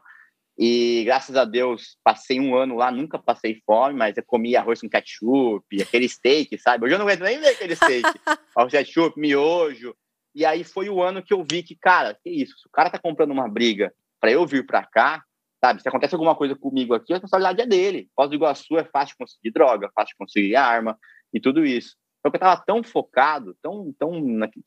[0.57, 4.81] E graças a Deus, passei um ano lá, nunca passei fome, mas eu comia arroz
[4.81, 6.85] com ketchup, aquele steak, sabe?
[6.85, 8.01] Hoje eu não aguento nem ver aquele steak.
[8.55, 9.95] arroz com ketchup, miojo.
[10.33, 12.57] E aí foi o ano que eu vi que, cara, que isso?
[12.57, 15.23] Se o cara tá comprando uma briga para eu vir para cá,
[15.63, 15.81] sabe?
[15.81, 18.09] Se acontece alguma coisa comigo aqui, a responsabilidade é dele.
[18.15, 20.97] Foz do Iguaçu é fácil conseguir droga, fácil de conseguir arma
[21.31, 21.95] e tudo isso.
[22.19, 24.11] Então eu tava tão focado, tão, tão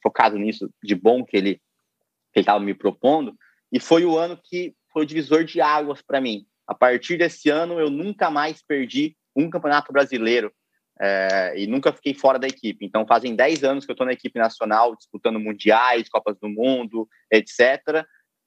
[0.00, 1.60] focado nisso de bom que ele
[2.32, 3.34] que ele estava me propondo,
[3.72, 6.46] e foi o ano que foi o divisor de águas para mim.
[6.66, 10.52] A partir desse ano, eu nunca mais perdi um campeonato brasileiro
[11.00, 12.84] é, e nunca fiquei fora da equipe.
[12.84, 17.08] Então, fazem 10 anos que eu estou na equipe nacional, disputando mundiais, Copas do Mundo,
[17.30, 18.04] etc.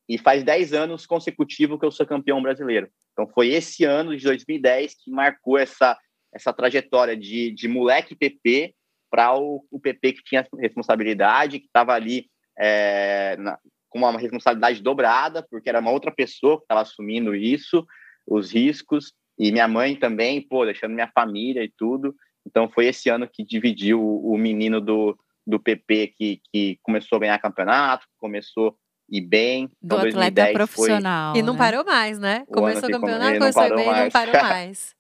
[0.08, 2.88] E faz 10 anos consecutivos que eu sou campeão brasileiro.
[3.12, 5.98] Então, foi esse ano de 2010 que marcou essa,
[6.34, 8.76] essa trajetória de, de moleque PP
[9.10, 12.28] para o, o PP que tinha responsabilidade, que estava ali
[12.58, 13.58] é, na,
[13.94, 17.86] com uma responsabilidade dobrada, porque era uma outra pessoa que estava assumindo isso,
[18.26, 22.16] os riscos, e minha mãe também, pô, deixando minha família e tudo.
[22.46, 27.18] Então foi esse ano que dividiu o, o menino do, do PP que, que começou
[27.18, 28.76] a ganhar campeonato, começou
[29.08, 29.70] e bem.
[29.84, 31.34] Então, do atleta profissional.
[31.34, 31.40] Foi...
[31.40, 31.60] E não né?
[31.60, 32.46] parou mais, né?
[32.48, 34.96] Começou o campeonato, começou bem e não parou mais.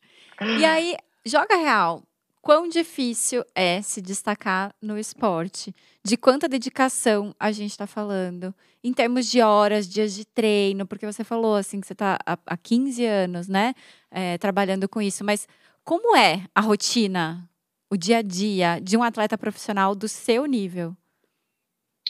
[0.60, 2.04] e aí, joga real
[2.44, 8.54] quão difícil é se destacar no esporte, de quanta dedicação a gente está falando,
[8.84, 12.58] em termos de horas, dias de treino, porque você falou assim que você está há
[12.58, 13.74] 15 anos, né,
[14.12, 15.48] é, trabalhando com isso, mas
[15.86, 17.50] como é a rotina,
[17.90, 20.98] o dia a dia de um atleta profissional do seu nível?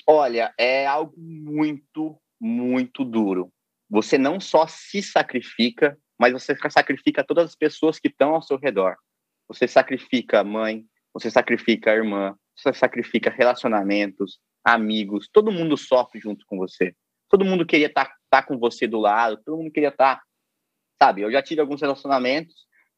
[0.07, 3.53] Olha, é algo muito, muito duro.
[3.87, 8.57] Você não só se sacrifica, mas você sacrifica todas as pessoas que estão ao seu
[8.57, 8.97] redor.
[9.47, 16.19] Você sacrifica a mãe, você sacrifica a irmã, você sacrifica relacionamentos, amigos, todo mundo sofre
[16.19, 16.95] junto com você.
[17.29, 20.23] Todo mundo queria estar tá, tá com você do lado, todo mundo queria estar, tá,
[21.01, 21.21] sabe?
[21.21, 22.53] Eu já tive alguns relacionamentos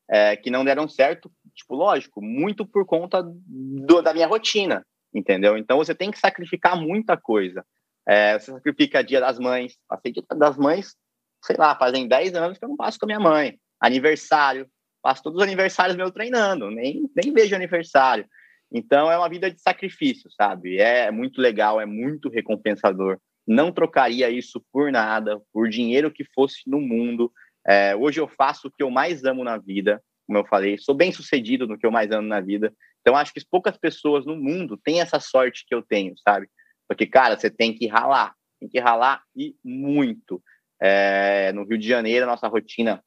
[0.10, 5.58] é, que não deram certo, tipo, lógico, muito por conta do, da minha rotina, entendeu?
[5.58, 7.65] Então você tem que sacrificar muita coisa.
[8.08, 10.95] É, você sacrifica dia das mães, passei dia das mães,
[11.43, 13.58] sei lá, fazem 10 anos que eu não passo com a minha mãe.
[13.79, 14.69] Aniversário,
[15.06, 18.26] passo todos os aniversários meu treinando, nem, nem vejo aniversário.
[18.74, 20.80] Então é uma vida de sacrifício, sabe?
[20.80, 23.20] É muito legal, é muito recompensador.
[23.48, 27.32] Não trocaria isso por nada, por dinheiro que fosse no mundo.
[27.68, 30.96] É, hoje eu faço o que eu mais amo na vida, como eu falei, sou
[30.96, 32.74] bem sucedido no que eu mais amo na vida.
[33.02, 36.48] Então acho que poucas pessoas no mundo têm essa sorte que eu tenho, sabe?
[36.89, 40.41] Porque, cara, você tem que ralar, tem que ralar e muito.
[40.82, 43.04] É, no Rio de Janeiro, a nossa rotina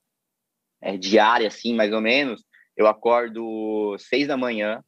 [0.80, 2.44] é, diária, assim, mais ou menos,
[2.76, 4.82] eu acordo seis da manhã,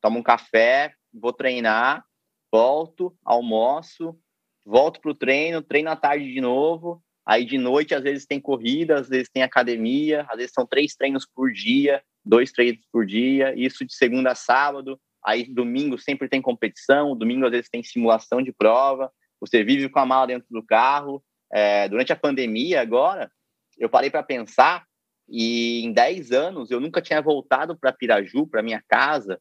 [0.00, 2.04] tomo um café, vou treinar,
[2.50, 4.18] volto, almoço,
[4.64, 8.40] volto para o treino, treino à tarde de novo, aí de noite às vezes tem
[8.40, 13.04] corrida, às vezes tem academia, às vezes são três treinos por dia, dois treinos por
[13.04, 17.82] dia, isso de segunda a sábado, aí domingo sempre tem competição, domingo às vezes tem
[17.82, 22.80] simulação de prova, você vive com a mala dentro do carro, é, durante a pandemia
[22.80, 23.30] agora,
[23.78, 24.87] eu parei para pensar
[25.28, 29.40] e em 10 anos eu nunca tinha voltado para Piraju, para minha casa,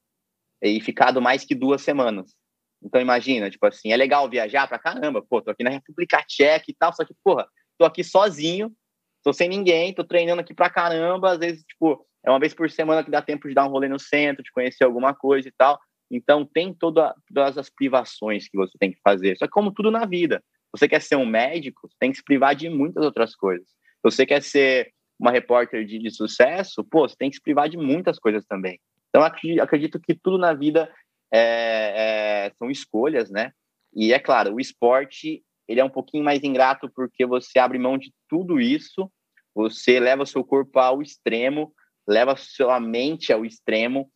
[0.61, 2.35] e ficado mais que duas semanas.
[2.83, 6.65] Então imagina, tipo assim, é legal viajar para caramba, pô, tô aqui na República Tcheca
[6.67, 7.47] e tal, só que, porra,
[7.77, 8.71] tô aqui sozinho,
[9.23, 12.69] tô sem ninguém, tô treinando aqui pra caramba, às vezes, tipo, é uma vez por
[12.69, 15.51] semana que dá tempo de dar um rolê no centro, de conhecer alguma coisa e
[15.51, 15.79] tal.
[16.11, 19.37] Então tem toda, todas as privações que você tem que fazer.
[19.37, 22.55] Só que como tudo na vida, você quer ser um médico, tem que se privar
[22.55, 23.67] de muitas outras coisas.
[24.03, 27.77] Você quer ser uma repórter de, de sucesso, pô, você tem que se privar de
[27.77, 28.79] muitas coisas também.
[29.09, 30.91] Então, acredito que tudo na vida
[31.33, 33.51] é, é, são escolhas, né?
[33.95, 37.97] E é claro, o esporte ele é um pouquinho mais ingrato porque você abre mão
[37.97, 39.11] de tudo isso,
[39.53, 41.73] você leva seu corpo ao extremo,
[42.07, 44.09] leva sua mente ao extremo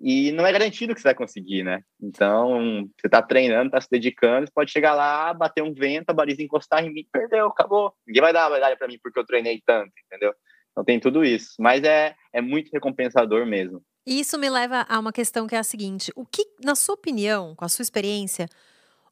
[0.00, 1.82] e não é garantido que você vai conseguir, né?
[2.00, 6.14] Então, você está treinando, está se dedicando, você pode chegar lá, bater um vento, a
[6.14, 7.92] baliza encostar em mim, perdeu, acabou.
[8.06, 10.32] Ninguém vai dar a medalha para mim porque eu treinei tanto, entendeu?
[10.70, 11.54] Então tem tudo isso.
[11.58, 13.82] Mas é, é muito recompensador mesmo.
[14.06, 16.94] E isso me leva a uma questão que é a seguinte: o que, na sua
[16.94, 18.48] opinião, com a sua experiência,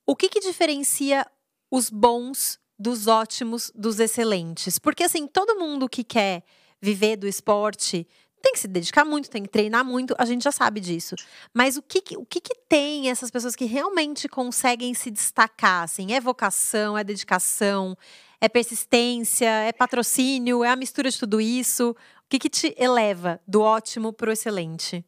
[0.07, 1.27] o que, que diferencia
[1.71, 4.79] os bons dos ótimos dos excelentes?
[4.79, 6.45] Porque assim, todo mundo que quer
[6.81, 8.07] viver do esporte
[8.47, 11.17] tem que se dedicar muito, tem que treinar muito, a gente já sabe disso.
[11.53, 15.83] Mas o que, o que, que tem essas pessoas que realmente conseguem se destacar?
[15.83, 17.99] Assim, é vocação, é dedicação,
[18.41, 21.91] é persistência, é patrocínio, é a mistura de tudo isso?
[21.91, 25.05] O que, que te eleva do ótimo para o excelente?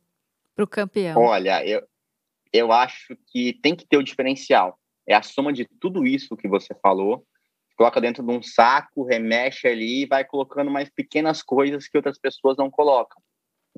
[0.57, 1.22] Para o campeão.
[1.22, 1.87] Olha, eu,
[2.53, 4.77] eu acho que tem que ter o diferencial.
[5.07, 7.24] É a soma de tudo isso que você falou
[7.77, 12.18] coloca dentro de um saco, remexe ali e vai colocando mais pequenas coisas que outras
[12.18, 13.22] pessoas não colocam.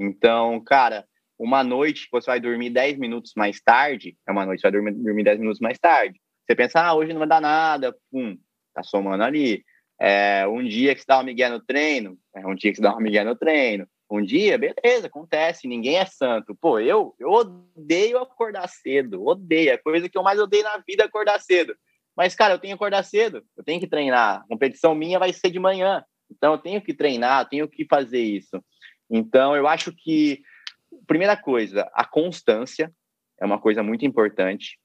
[0.00, 1.04] Então, cara,
[1.38, 4.92] uma noite você vai dormir 10 minutos mais tarde, é uma noite você vai dormir,
[4.92, 6.18] dormir 10 minutos mais tarde.
[6.46, 8.36] Você pensa, ah, hoje não vai dar nada, pum,
[8.74, 9.62] tá somando ali.
[10.00, 12.82] É, um dia que você dá uma migué no treino, é um dia que você
[12.82, 13.86] dá uma migué no treino.
[14.10, 16.56] Um dia, beleza, acontece, ninguém é santo.
[16.58, 19.70] Pô, eu, eu odeio acordar cedo, odeio.
[19.70, 21.76] É a coisa que eu mais odeio na vida acordar cedo.
[22.16, 24.40] Mas, cara, eu tenho que acordar cedo, eu tenho que treinar.
[24.40, 26.02] A competição minha vai ser de manhã.
[26.28, 28.60] Então, eu tenho que treinar, eu tenho que fazer isso.
[29.10, 30.42] Então, eu acho que,
[31.06, 32.94] primeira coisa, a constância
[33.40, 34.78] é uma coisa muito importante.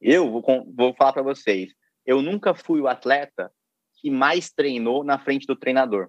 [0.00, 0.42] Eu vou,
[0.74, 1.72] vou falar para vocês,
[2.06, 3.52] eu nunca fui o atleta
[4.00, 6.08] que mais treinou na frente do treinador.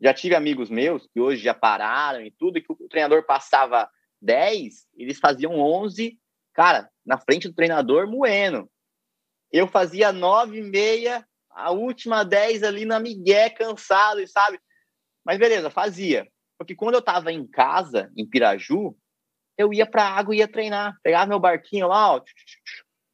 [0.00, 3.88] Já tive amigos meus que hoje já pararam e tudo, e que o treinador passava
[4.20, 6.18] 10, eles faziam 11,
[6.52, 8.68] cara, na frente do treinador, moendo.
[9.52, 14.58] Eu fazia 9 e meia, a última 10 ali na migué, cansado, sabe?
[15.24, 16.26] Mas beleza, fazia.
[16.60, 18.94] Porque quando eu tava em casa, em Piraju,
[19.56, 20.94] eu ia pra água e ia treinar.
[21.02, 22.22] Pegava meu barquinho lá, ó,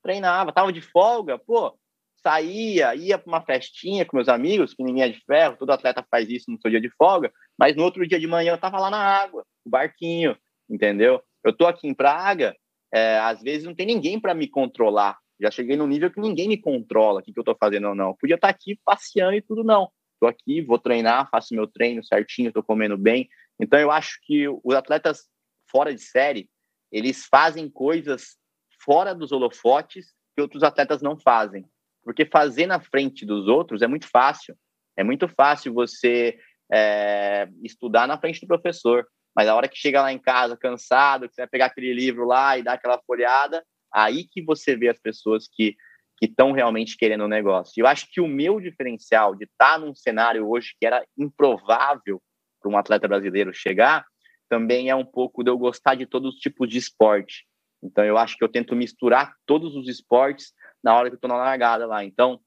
[0.03, 0.51] treinava.
[0.51, 1.79] Tava de folga, pô,
[2.21, 6.05] saía, ia para uma festinha com meus amigos, que ninguém é de ferro, todo atleta
[6.11, 8.81] faz isso no seu dia de folga, mas no outro dia de manhã eu tava
[8.81, 10.37] lá na água, o barquinho,
[10.69, 11.23] entendeu?
[11.45, 12.57] Eu tô aqui em Praga,
[12.93, 15.17] é, às vezes não tem ninguém para me controlar.
[15.41, 17.95] Já cheguei no nível que ninguém me controla o que, que eu tô fazendo ou
[17.95, 18.09] não.
[18.09, 19.89] Eu podia estar tá aqui passeando e tudo, não.
[20.21, 23.29] Tô aqui, vou treinar, faço meu treino certinho, tô comendo bem.
[23.61, 25.29] Então eu acho que os atletas
[25.71, 26.49] fora de série,
[26.91, 28.37] eles fazem coisas
[28.81, 31.65] fora dos holofotes que outros atletas não fazem.
[32.05, 34.57] Porque fazer na frente dos outros é muito fácil.
[34.97, 36.39] É muito fácil você
[36.73, 39.07] é, estudar na frente do professor.
[39.35, 42.25] Mas a hora que chega lá em casa cansado, que você vai pegar aquele livro
[42.25, 45.77] lá e dar aquela folhada, aí que você vê as pessoas que
[46.17, 47.75] que estão realmente querendo o negócio.
[47.77, 52.23] Eu acho que o meu diferencial de estar tá num cenário hoje que era improvável
[52.61, 54.05] para um atleta brasileiro chegar,
[54.49, 57.47] também é um pouco de eu gostar de todos os tipos de esporte.
[57.83, 60.53] Então eu acho que eu tento misturar todos os esportes
[60.83, 62.05] na hora que eu tô na largada lá.
[62.05, 62.41] Então,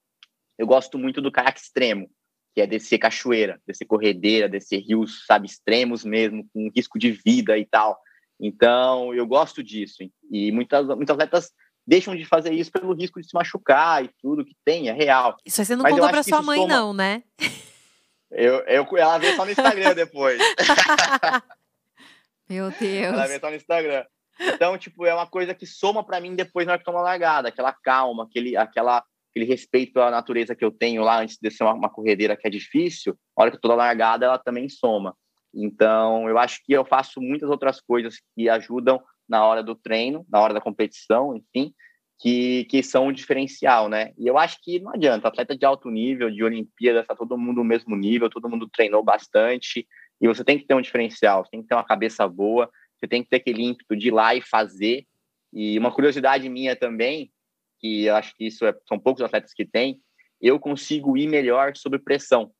[0.57, 2.09] eu gosto muito do caiaque extremo,
[2.53, 7.57] que é descer cachoeira, descer corredeira, descer rios, sabe, extremos mesmo, com risco de vida
[7.57, 7.99] e tal.
[8.39, 9.97] Então, eu gosto disso.
[10.31, 11.51] E muitas, muitas atletas
[11.89, 15.35] deixam de fazer isso pelo risco de se machucar e tudo que tem, é real.
[15.43, 16.73] Isso aí você não Mas contou pra sua mãe, soma...
[16.73, 17.23] não, né?
[18.29, 20.37] Eu, eu, ela vê só no Instagram depois.
[22.47, 23.13] Meu Deus.
[23.13, 24.05] Ela vê só no Instagram.
[24.39, 27.49] Então, tipo, é uma coisa que soma para mim depois na hora que toma largada,
[27.49, 31.63] aquela calma, aquele, aquela, aquele respeito pela natureza que eu tenho lá antes de ser
[31.63, 34.69] uma, uma corredeira que é difícil, na hora que eu tô na largada, ela também
[34.69, 35.15] soma.
[35.51, 40.25] Então, eu acho que eu faço muitas outras coisas que ajudam na hora do treino,
[40.29, 41.73] na hora da competição, enfim,
[42.19, 44.11] que, que são um diferencial, né?
[44.17, 47.57] E eu acho que não adianta, atleta de alto nível, de Olimpíada, está todo mundo
[47.57, 49.87] no mesmo nível, todo mundo treinou bastante,
[50.19, 53.07] e você tem que ter um diferencial, você tem que ter uma cabeça boa, você
[53.07, 55.05] tem que ter aquele ímpeto de ir lá e fazer.
[55.53, 57.31] E uma curiosidade minha também,
[57.79, 60.01] que eu acho que isso é, são poucos atletas que têm,
[60.41, 62.51] eu consigo ir melhor sob pressão.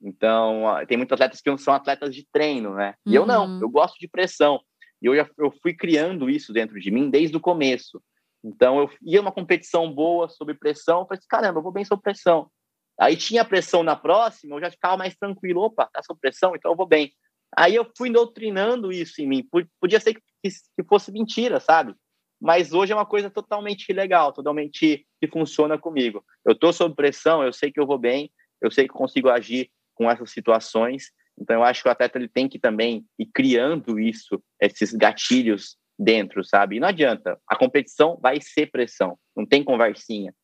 [0.00, 2.94] Então, tem muitos atletas que são atletas de treino, né?
[3.06, 3.14] E uhum.
[3.16, 3.60] eu não, uhum.
[3.62, 4.60] eu gosto de pressão.
[5.04, 8.02] E eu, eu fui criando isso dentro de mim desde o começo.
[8.42, 11.84] Então, eu ia uma competição boa sob pressão, eu falei assim, caramba, eu vou bem
[11.84, 12.50] sob pressão.
[12.98, 16.72] Aí tinha pressão na próxima, eu já ficava mais tranquilo, opa, tá sob pressão, então
[16.72, 17.12] eu vou bem.
[17.54, 19.46] Aí eu fui doutrinando isso em mim.
[19.78, 21.94] Podia ser que, que fosse mentira, sabe?
[22.40, 26.24] Mas hoje é uma coisa totalmente legal, totalmente que funciona comigo.
[26.46, 29.70] Eu estou sob pressão, eu sei que eu vou bem, eu sei que consigo agir
[29.94, 31.10] com essas situações.
[31.38, 35.76] Então eu acho que o atleta ele tem que também ir criando isso, esses gatilhos
[35.98, 36.76] dentro, sabe?
[36.76, 40.34] E não adianta, a competição vai ser pressão, não tem conversinha.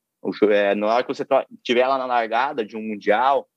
[0.50, 3.48] É, na hora que você estiver lá na largada de um mundial,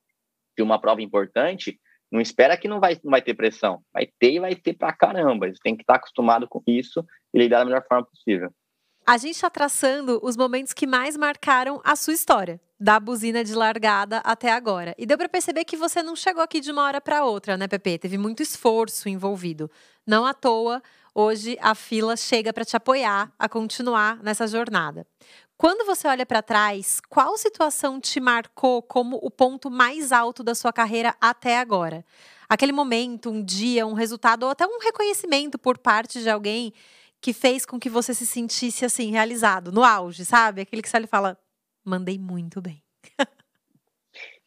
[0.56, 1.80] de uma prova importante,
[2.12, 3.82] não espera que não vai, não vai ter pressão.
[3.92, 5.48] Vai ter e vai ter pra caramba.
[5.48, 8.52] Você tem que estar acostumado com isso e lidar da melhor forma possível.
[9.06, 13.54] A gente está traçando os momentos que mais marcaram a sua história, da buzina de
[13.54, 14.96] largada até agora.
[14.98, 17.68] E deu para perceber que você não chegou aqui de uma hora para outra, né,
[17.68, 17.98] Pepe?
[17.98, 19.70] Teve muito esforço envolvido.
[20.08, 20.82] Não à toa,
[21.14, 25.06] hoje a fila chega para te apoiar a continuar nessa jornada.
[25.58, 30.56] Quando você olha para trás, qual situação te marcou como o ponto mais alto da
[30.56, 32.06] sua carreira até agora?
[32.48, 36.74] Aquele momento, um dia, um resultado ou até um reconhecimento por parte de alguém
[37.24, 40.60] que fez com que você se sentisse assim realizado, no auge, sabe?
[40.60, 41.40] Aquele que você fala,
[41.82, 42.84] mandei muito bem.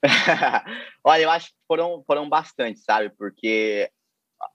[1.03, 3.09] Olha, eu acho que foram, foram bastante, sabe?
[3.17, 3.91] Porque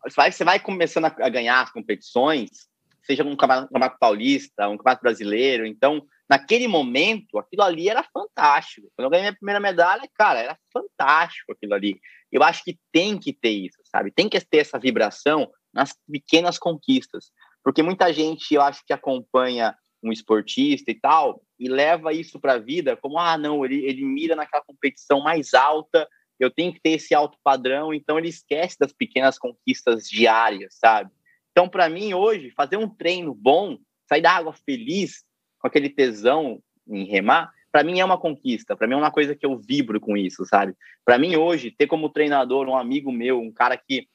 [0.04, 2.68] você vai, você vai começando a ganhar as competições,
[3.02, 8.88] seja um campeonato paulista, um campeonato brasileiro, então naquele momento, aquilo ali era fantástico.
[8.96, 12.00] Quando eu ganhei minha primeira medalha, cara, era fantástico aquilo ali.
[12.32, 14.12] Eu acho que tem que ter isso, sabe?
[14.12, 17.32] Tem que ter essa vibração nas pequenas conquistas.
[17.63, 22.54] Porque muita gente, eu acho que acompanha um esportista e tal, e leva isso para
[22.54, 26.08] a vida como, ah, não, ele, ele mira naquela competição mais alta,
[26.39, 31.12] eu tenho que ter esse alto padrão, então ele esquece das pequenas conquistas diárias, sabe?
[31.52, 33.78] Então, para mim, hoje, fazer um treino bom,
[34.10, 35.24] sair da água feliz,
[35.60, 39.36] com aquele tesão em remar, para mim é uma conquista, para mim é uma coisa
[39.36, 40.74] que eu vibro com isso, sabe?
[41.06, 44.08] Para mim, hoje, ter como treinador um amigo meu, um cara que,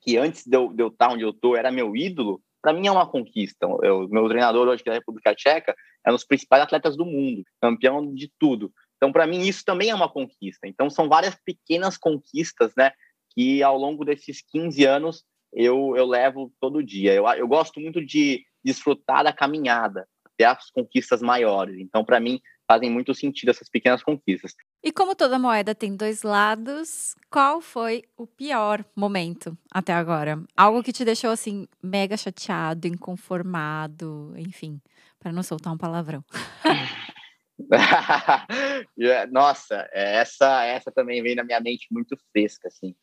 [0.00, 2.86] que antes de eu, de eu estar onde eu tô, era meu ídolo, para mim
[2.86, 3.66] é uma conquista.
[3.82, 5.74] Eu, meu treinador hoje da República Tcheca
[6.06, 8.72] é um dos principais atletas do mundo, campeão de tudo.
[8.96, 10.68] Então, para mim, isso também é uma conquista.
[10.68, 12.92] Então, são várias pequenas conquistas, né,
[13.34, 17.12] que ao longo desses 15 anos eu, eu levo todo dia.
[17.12, 21.78] Eu, eu gosto muito de desfrutar da caminhada até as conquistas maiores.
[21.80, 24.54] Então, para mim, fazem muito sentido essas pequenas conquistas.
[24.82, 30.42] E como toda moeda tem dois lados, qual foi o pior momento até agora?
[30.56, 34.80] Algo que te deixou assim mega chateado, inconformado, enfim,
[35.18, 36.24] para não soltar um palavrão.
[39.30, 42.94] Nossa, essa essa também vem na minha mente muito fresca assim.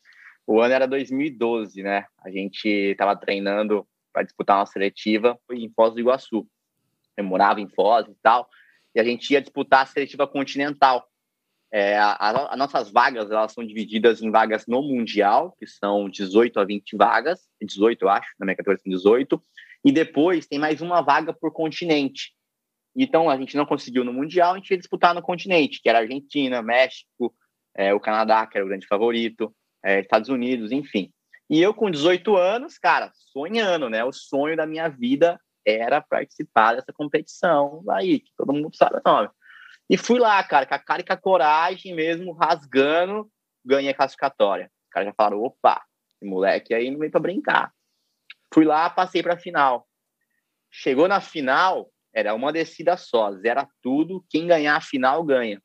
[0.46, 2.06] O ano era 2012, né?
[2.24, 6.46] A gente estava treinando para disputar uma seletiva em Foz do Iguaçu.
[7.16, 8.48] Eu morava em Foz e tal
[8.94, 11.06] e a gente ia disputar a seletiva continental.
[11.72, 16.64] É, As nossas vagas elas são divididas em vagas no Mundial, que são 18 a
[16.64, 19.40] 20 vagas, 18 eu acho, na minha categoria são 18,
[19.84, 22.32] e depois tem mais uma vaga por continente.
[22.96, 26.00] Então a gente não conseguiu no Mundial, a gente ia disputar no continente, que era
[26.00, 27.32] Argentina, México,
[27.76, 31.12] é, o Canadá, que era o grande favorito, é, Estados Unidos, enfim.
[31.48, 34.04] E eu com 18 anos, cara, sonhando, né?
[34.04, 39.02] O sonho da minha vida era participar dessa competição aí, que todo mundo sabe o
[39.04, 39.28] nome.
[39.88, 43.30] E fui lá, cara, com a cara e com a coragem mesmo, rasgando,
[43.64, 44.70] ganhei a classificatória.
[44.84, 45.82] Os caras já falaram, opa,
[46.14, 47.72] esse moleque aí não vem para brincar.
[48.52, 49.86] Fui lá, passei para final.
[50.70, 55.60] Chegou na final, era uma descida só, zera tudo, quem ganhar a final ganha.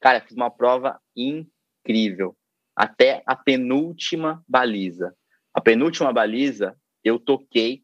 [0.00, 2.36] Cara, fiz uma prova incrível,
[2.76, 5.16] até a penúltima baliza.
[5.52, 7.82] A penúltima baliza, eu toquei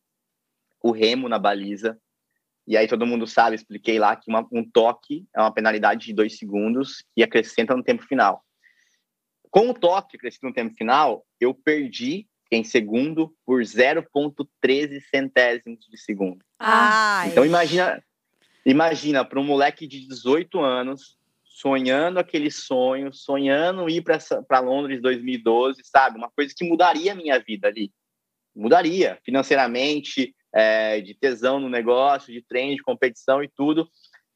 [0.83, 1.99] o remo na baliza.
[2.66, 6.12] E aí todo mundo sabe, expliquei lá que uma, um toque é uma penalidade de
[6.12, 8.45] dois segundos que acrescenta no tempo final.
[9.51, 15.97] Com o toque acrescido no tempo final, eu perdi em segundo por 0,13 centésimos de
[15.99, 16.45] segundo.
[16.59, 17.29] Ai.
[17.29, 18.03] Então imagina,
[18.64, 25.83] imagina para um moleque de 18 anos sonhando aquele sonho, sonhando ir para Londres 2012,
[25.85, 26.16] sabe?
[26.16, 27.93] Uma coisa que mudaria a minha vida ali.
[28.55, 33.89] Mudaria financeiramente, é, de tesão no negócio, de treino, de competição e tudo.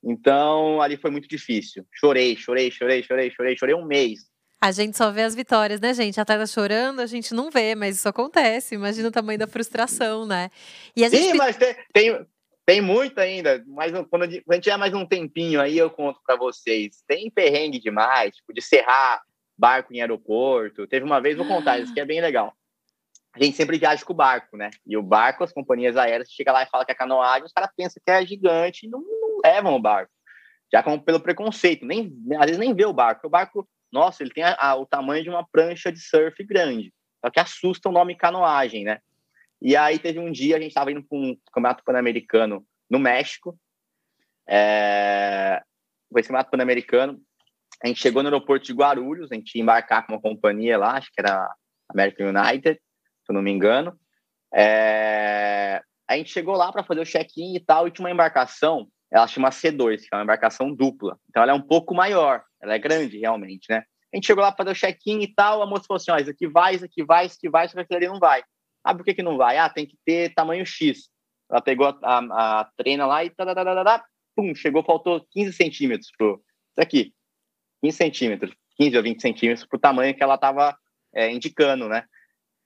[0.03, 1.87] Então, ali foi muito difícil.
[1.93, 4.21] Chorei, chorei, chorei, chorei, chorei, chorei um mês.
[4.61, 6.21] A gente só vê as vitórias, né, gente?
[6.21, 8.75] A chorando, a gente não vê, mas isso acontece.
[8.75, 10.51] Imagina o tamanho da frustração, né?
[10.97, 11.23] E a gente...
[11.23, 12.27] Sim, mas tem, tem,
[12.65, 13.63] tem muito ainda.
[13.67, 17.03] Mas quando a gente tiver mais um tempinho aí, eu conto para vocês.
[17.07, 19.23] Tem perrengue demais, tipo, de serrar
[19.57, 20.87] barco em aeroporto.
[20.87, 22.55] Teve uma vez, vou contar, isso que é bem legal
[23.35, 24.71] a gente sempre viaja com o barco, né?
[24.87, 27.71] E o barco, as companhias aéreas, chega lá e fala que é canoagem, os caras
[27.77, 30.13] pensam que é gigante e não, não levam o barco.
[30.73, 33.27] Já como pelo preconceito, nem, às vezes nem vê o barco.
[33.27, 36.95] O barco, nossa, ele tem a, a, o tamanho de uma prancha de surf grande.
[37.25, 39.01] Só que assusta o nome canoagem, né?
[39.61, 43.59] E aí teve um dia, a gente estava indo para um campeonato pan-americano no México.
[44.49, 45.61] É...
[46.13, 47.21] Foi esse campeonato pan-americano.
[47.83, 50.93] A gente chegou no aeroporto de Guarulhos, a gente ia embarcar com uma companhia lá,
[50.97, 51.53] acho que era
[51.89, 52.81] American United
[53.25, 53.99] se eu não me engano.
[54.55, 55.83] É...
[56.09, 59.27] A gente chegou lá para fazer o check-in e tal, e tinha uma embarcação, ela
[59.27, 61.19] chama C2, que é uma embarcação dupla.
[61.29, 63.85] Então ela é um pouco maior, ela é grande realmente, né?
[64.13, 66.17] A gente chegou lá para fazer o check-in e tal, a moça falou assim: ó,
[66.19, 68.45] isso aqui vai, isso aqui vai, isso aqui vai, isso aqui não vai.
[68.85, 69.59] Ah, por que, que não vai?
[69.59, 71.09] Ah, tem que ter tamanho X.
[71.51, 74.05] Ela pegou a, a, a treina lá e tadadadada,
[74.37, 76.41] pum, chegou, faltou 15 centímetros pro.
[76.73, 77.13] Isso aqui,
[77.83, 80.77] 15 centímetros, 15 ou 20 centímetros pro tamanho que ela estava
[81.15, 82.05] é, indicando, né?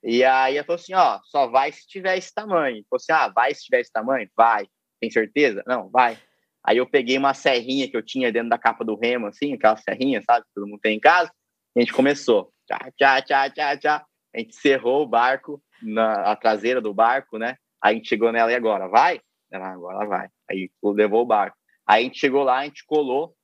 [0.03, 2.85] E aí ela falou assim, ó, só vai se tiver esse tamanho.
[2.89, 4.29] Falou assim, ah, vai se tiver esse tamanho?
[4.37, 4.67] Vai.
[5.01, 5.63] Tem certeza?
[5.67, 6.19] Não, vai.
[6.65, 9.77] Aí eu peguei uma serrinha que eu tinha dentro da capa do remo, assim, aquela
[9.77, 10.45] serrinha, sabe?
[10.47, 11.33] Que todo mundo tem em casa.
[11.77, 12.53] A gente começou.
[12.67, 14.07] Tchá, tchá, tchá, tchá, tchá.
[14.35, 17.57] A gente cerrou o barco, na a traseira do barco, né?
[17.83, 19.21] Aí a gente chegou nela e agora, vai?
[19.51, 20.29] Ela, agora vai.
[20.51, 21.57] Aí levou o barco.
[21.87, 23.35] Aí a gente chegou lá, a gente colou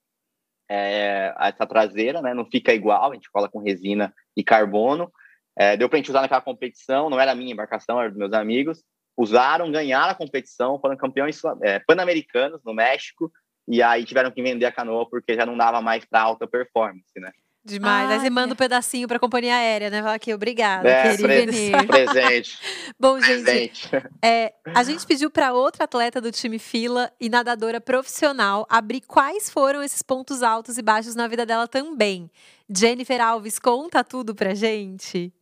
[0.68, 2.34] é, essa traseira, né?
[2.34, 5.11] Não fica igual, a gente cola com resina e carbono.
[5.57, 8.18] É, deu para a gente usar naquela competição, não era a minha embarcação, era dos
[8.18, 8.82] meus amigos.
[9.16, 13.30] Usaram, ganharam a competição, foram campeões é, pan-americanos no México.
[13.68, 17.12] e aí tiveram que vender a canoa porque já não dava mais para alta performance,
[17.16, 17.30] né?
[17.66, 18.11] Demais.
[18.11, 20.02] Aí você manda um pedacinho para a companhia aérea, né?
[20.02, 21.50] Fala aqui, obrigada, É, querido.
[21.52, 22.59] pre- presente,
[23.00, 23.88] Bom, gente, presente.
[24.22, 29.48] é, a gente pediu para outra atleta do time fila e nadadora profissional abrir quais
[29.48, 32.30] foram esses pontos altos e baixos na vida dela também.
[32.68, 35.32] Jennifer Alves, conta tudo pra gente.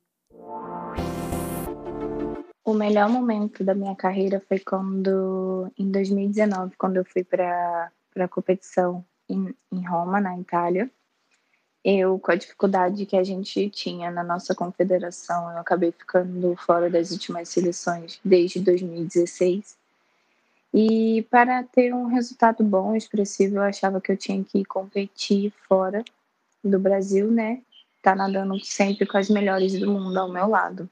[2.65, 8.29] O melhor momento da minha carreira foi quando, em 2019, quando eu fui para a
[8.29, 10.89] competição em, em Roma, na Itália.
[11.85, 16.89] Eu, com a dificuldade que a gente tinha na nossa confederação, eu acabei ficando fora
[16.89, 19.77] das últimas seleções desde 2016.
[20.73, 26.05] E para ter um resultado bom, expressivo, eu achava que eu tinha que competir fora
[26.63, 27.61] do Brasil, né?
[28.01, 30.89] Tá nadando sempre com as melhores do mundo ao meu lado.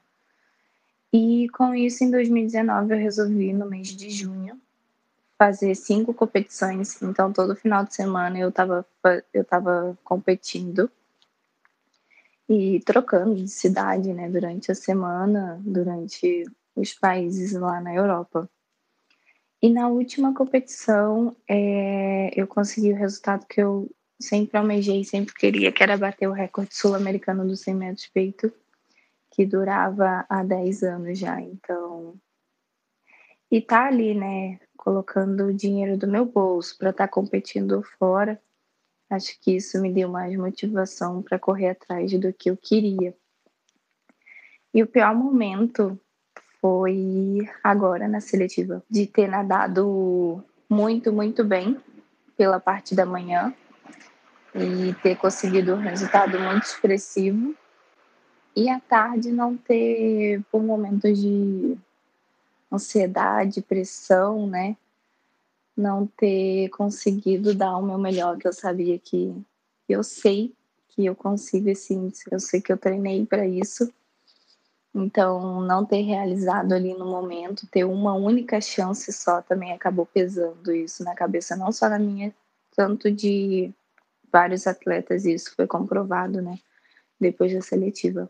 [1.13, 4.59] E com isso, em 2019, eu resolvi, no mês de junho,
[5.37, 7.01] fazer cinco competições.
[7.01, 8.85] Então, todo final de semana eu estava
[9.33, 10.89] eu tava competindo
[12.47, 16.45] e trocando de cidade, né, durante a semana, durante
[16.75, 18.49] os países lá na Europa.
[19.61, 23.89] E na última competição, é, eu consegui o resultado que eu
[24.19, 28.51] sempre almejei, sempre queria, que era bater o recorde sul-americano dos 100 metros peito
[29.31, 32.15] que durava há 10 anos já, então.
[33.49, 38.41] E tá ali, né, colocando o dinheiro do meu bolso para estar tá competindo fora,
[39.09, 43.15] acho que isso me deu mais motivação para correr atrás do que eu queria.
[44.73, 45.99] E o pior momento
[46.59, 51.77] foi agora na seletiva, de ter nadado muito, muito bem
[52.37, 53.53] pela parte da manhã
[54.55, 57.55] e ter conseguido um resultado muito expressivo
[58.55, 61.77] e à tarde não ter, por momentos de
[62.71, 64.75] ansiedade, pressão, né?
[65.75, 69.33] Não ter conseguido dar o meu melhor, que eu sabia que
[69.87, 70.53] eu sei
[70.89, 73.91] que eu consigo esse índice, eu sei que eu treinei para isso.
[74.93, 80.73] Então, não ter realizado ali no momento, ter uma única chance só também acabou pesando
[80.73, 82.33] isso na cabeça, não só na minha,
[82.75, 83.71] tanto de
[84.31, 86.59] vários atletas, isso foi comprovado, né?
[87.21, 88.27] Depois da seletiva.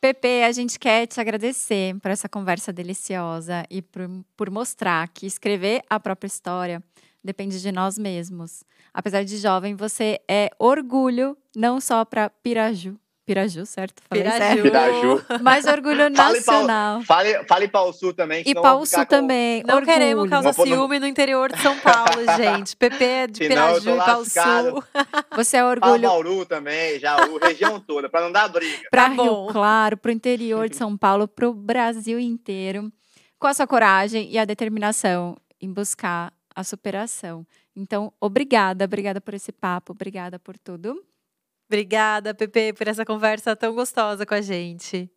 [0.00, 5.26] Pepe, a gente quer te agradecer por essa conversa deliciosa e por, por mostrar que
[5.26, 6.80] escrever a própria história
[7.24, 8.62] depende de nós mesmos.
[8.94, 12.96] Apesar de jovem, você é orgulho não só para Piraju,
[13.26, 14.02] Piraju, certo?
[14.08, 14.62] Falei Piraju.
[14.62, 15.24] Piraju.
[15.26, 15.42] certo?
[15.42, 17.02] Mas orgulho Fale nacional.
[17.02, 18.44] Fale, fale Pau Sul também.
[18.46, 19.64] E Pau Sul com- também.
[19.66, 19.92] Não orgulho.
[19.92, 22.76] queremos causar Vou pôr no- ciúme no interior de São Paulo, gente.
[22.76, 24.24] PP é de Piraju e Pau.
[24.24, 24.84] Sul.
[25.34, 28.88] Você é orgulho Bauru também, Jaú, região toda, para não dar briga.
[28.90, 29.46] para Tá Rio.
[29.48, 32.92] Claro, para o interior de São Paulo, para o Brasil inteiro,
[33.40, 37.44] com a sua coragem e a determinação em buscar a superação.
[37.74, 41.02] Então, obrigada, obrigada por esse papo, obrigada por tudo.
[41.68, 45.10] Obrigada, PP, por essa conversa tão gostosa com a gente.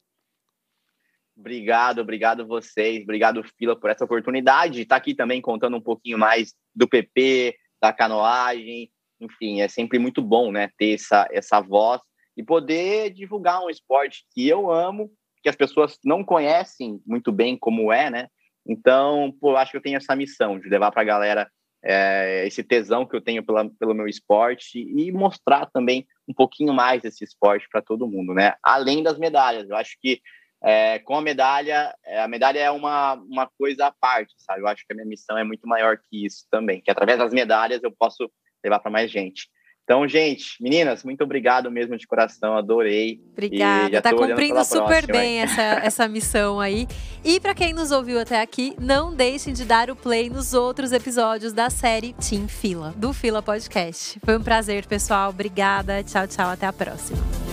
[1.38, 6.18] Obrigado, obrigado vocês, obrigado Fila por essa oportunidade de estar aqui também contando um pouquinho
[6.18, 8.92] mais do PP, da canoagem,
[9.22, 12.02] enfim, é sempre muito bom, né, ter essa, essa voz
[12.36, 15.10] e poder divulgar um esporte que eu amo,
[15.42, 18.28] que as pessoas não conhecem muito bem como é, né,
[18.68, 21.52] então, pô, acho que eu tenho essa missão de levar para a galera
[21.84, 26.74] é, esse tesão que eu tenho pela, pelo meu esporte e mostrar também um pouquinho
[26.74, 30.22] mais desse esporte para todo mundo, né, além das medalhas, eu acho que
[30.62, 34.62] é, com a medalha, é, a medalha é uma, uma coisa à parte, sabe?
[34.62, 37.32] Eu acho que a minha missão é muito maior que isso também, que através das
[37.32, 38.30] medalhas eu posso
[38.62, 39.50] levar para mais gente.
[39.90, 43.20] Então, gente, meninas, muito obrigado mesmo de coração, adorei.
[43.32, 46.88] Obrigada, tá olhando cumprindo super próxima, bem essa, essa missão aí.
[47.26, 50.92] E pra quem nos ouviu até aqui, não deixem de dar o play nos outros
[50.92, 54.20] episódios da série Team Fila, do Fila Podcast.
[54.24, 55.32] Foi um prazer, pessoal.
[55.32, 56.04] Obrigada.
[56.04, 56.52] Tchau, tchau.
[56.52, 57.49] Até a próxima.